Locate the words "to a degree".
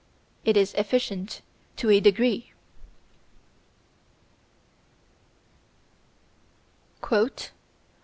1.75-2.53